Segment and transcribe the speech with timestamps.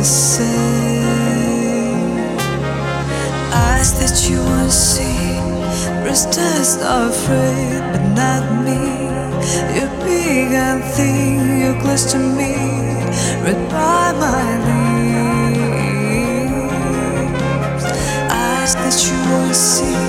[0.00, 1.04] to say.
[3.52, 5.36] Eyes that you won't see,
[6.02, 8.80] breasts are afraid, but not me.
[9.76, 12.54] You're big and thin, you're close to me,
[13.44, 15.04] right by my lips.
[18.32, 20.00] Eyes that you won't see,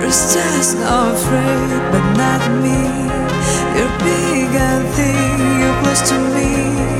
[0.00, 2.80] breasts are afraid, but not me.
[3.76, 6.91] You're big and thin, you're close to me.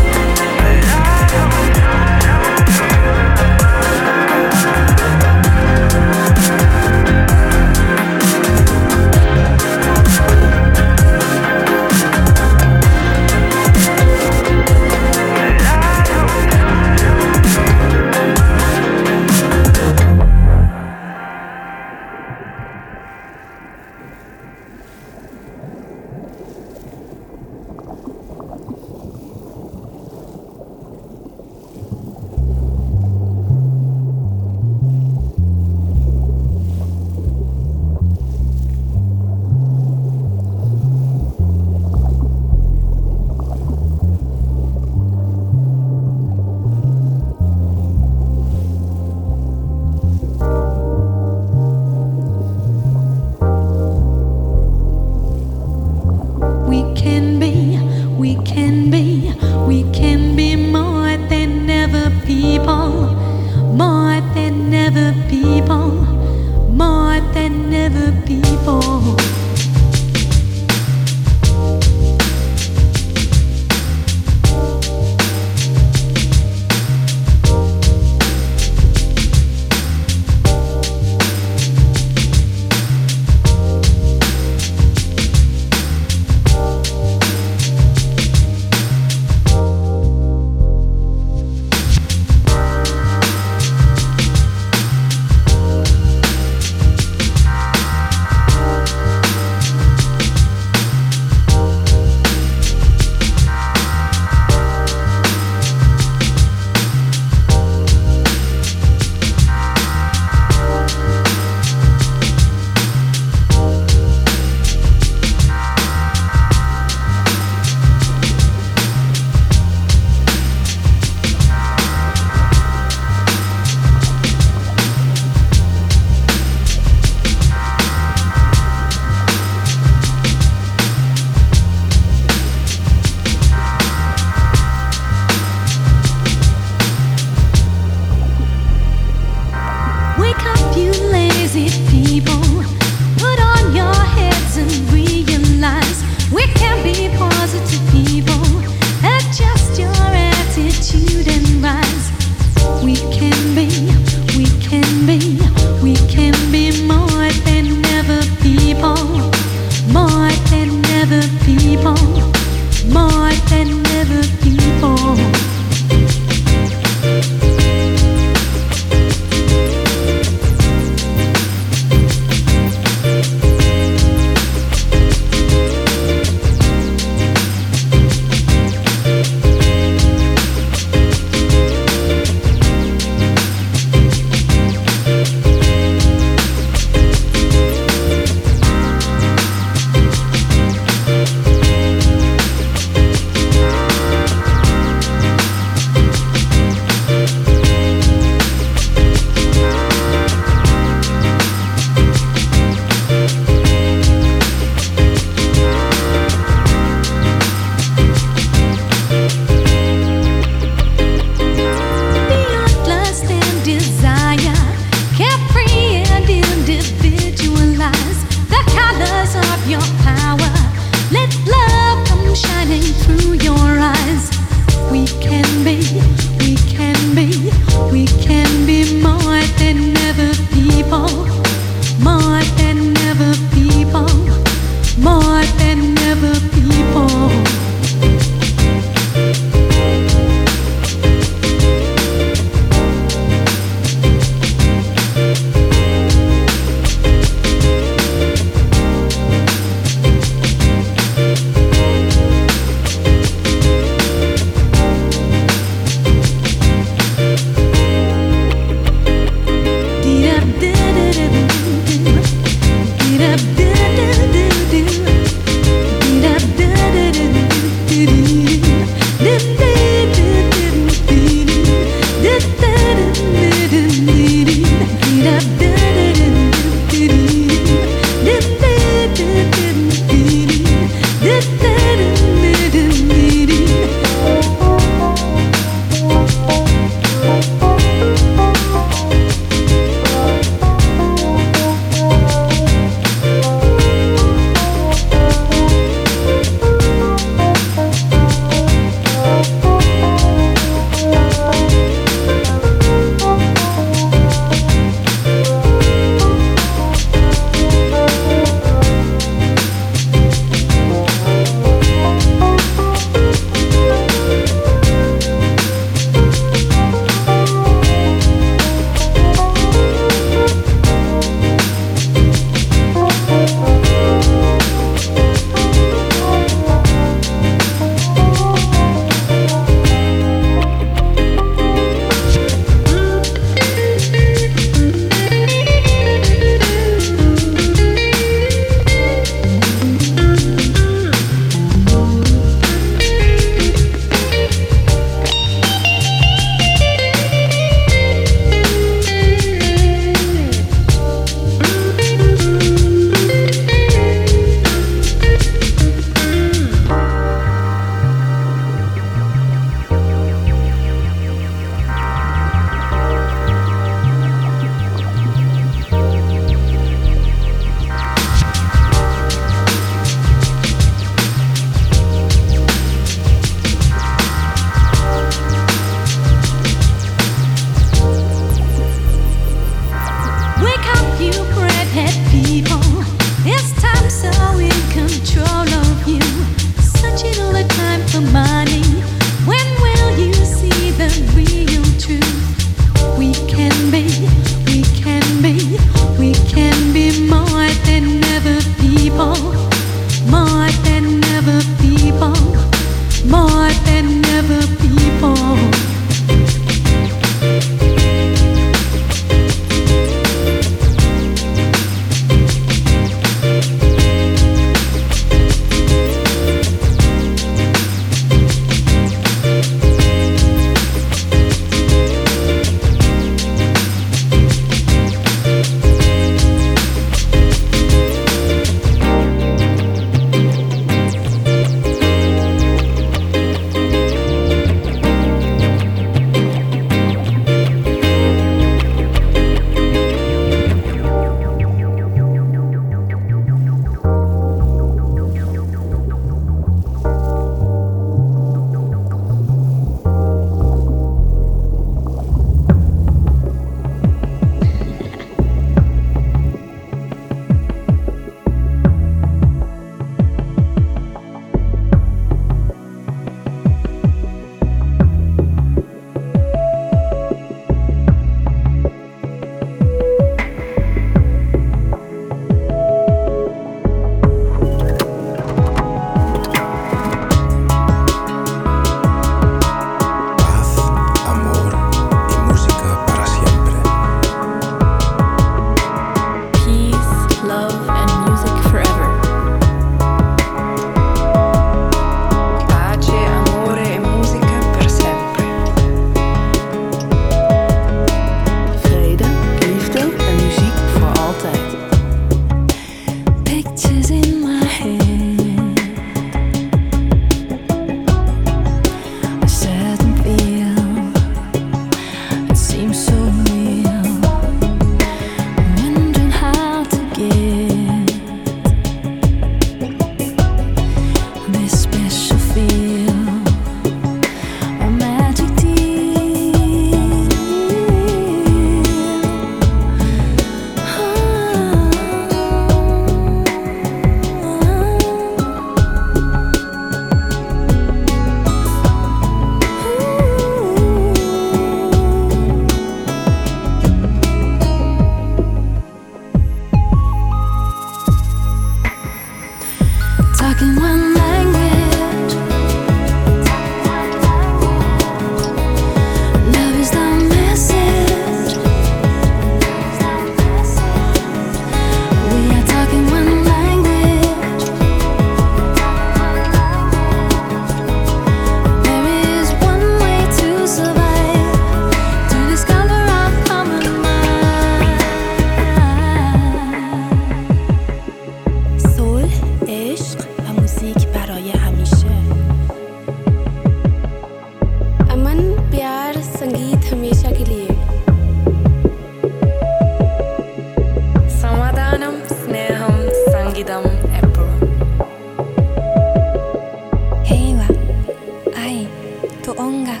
[599.54, 600.00] と音楽。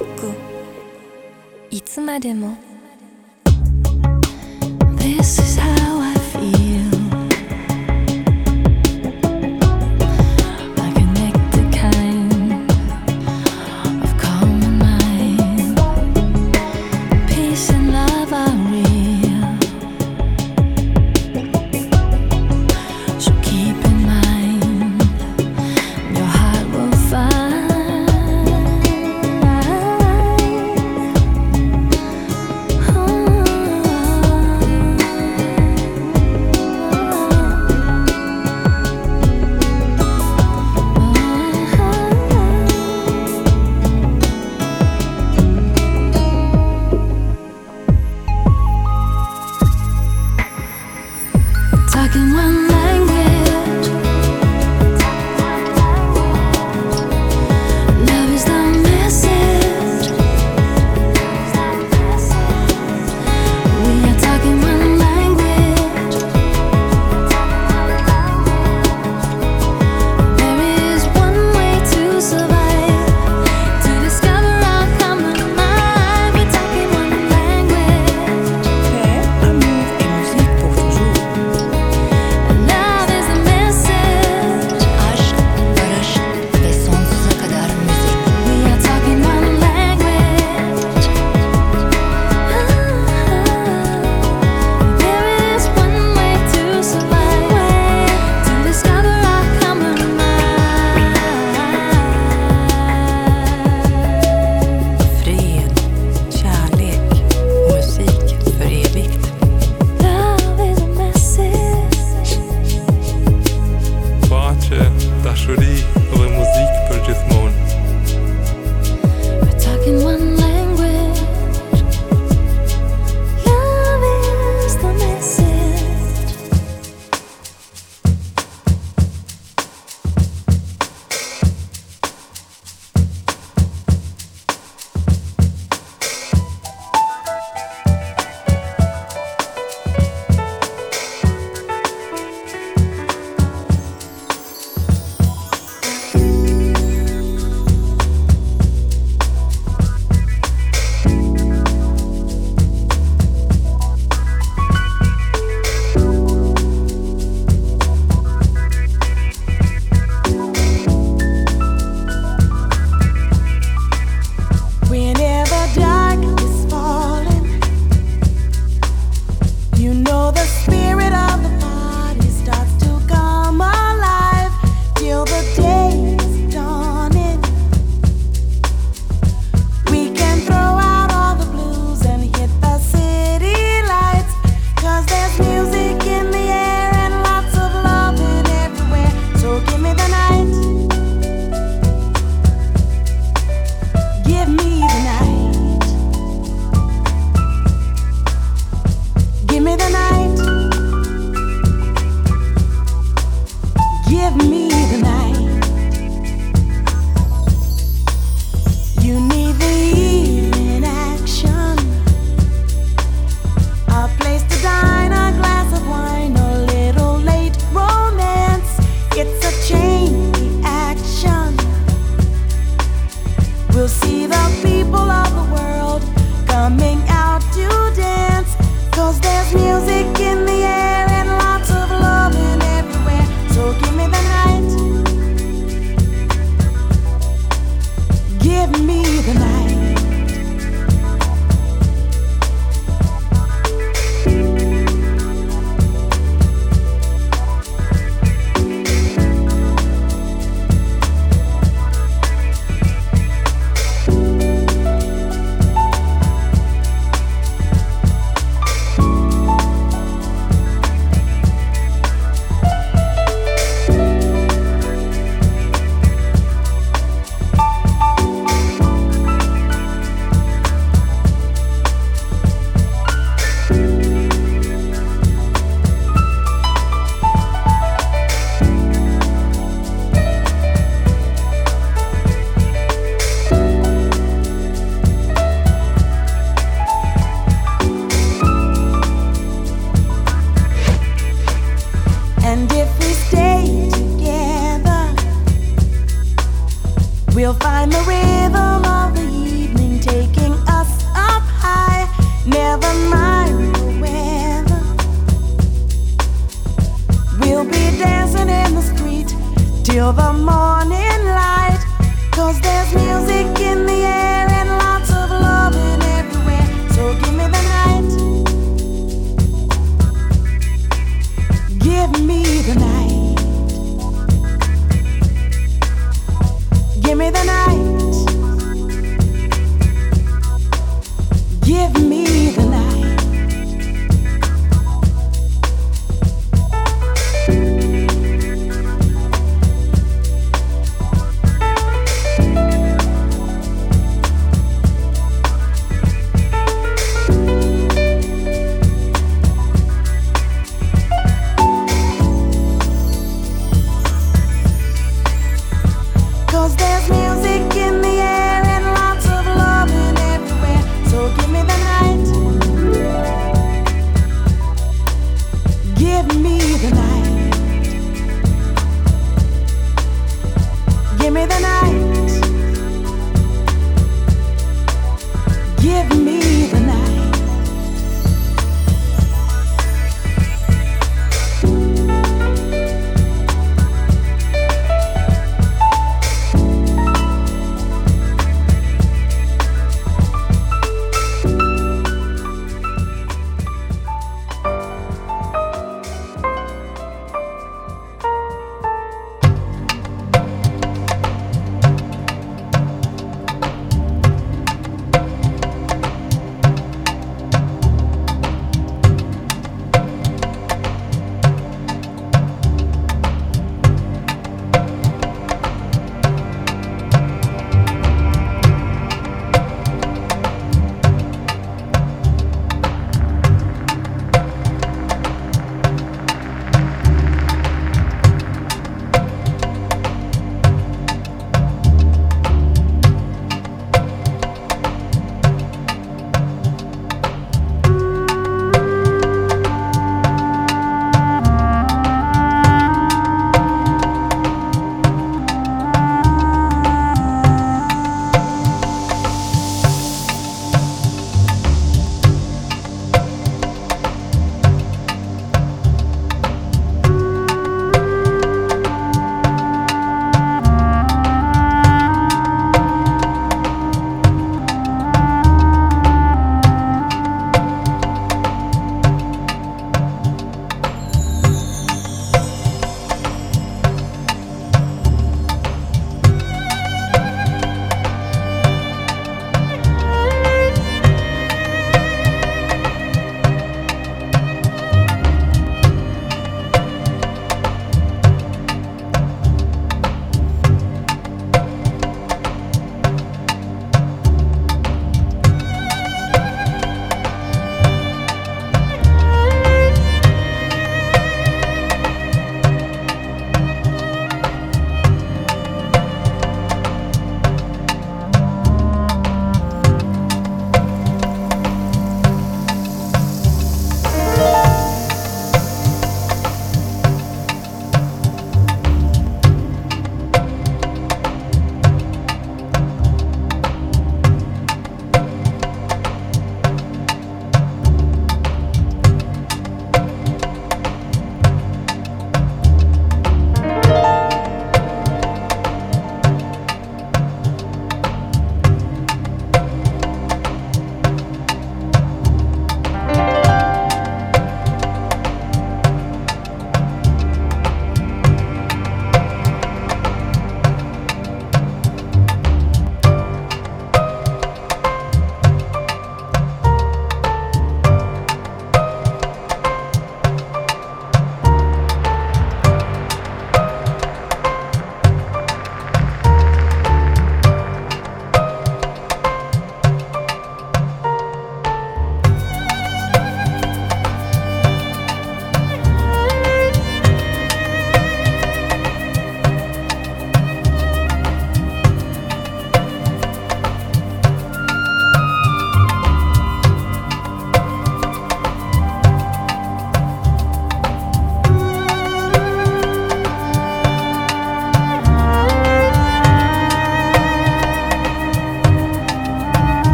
[1.70, 2.56] いつまでも。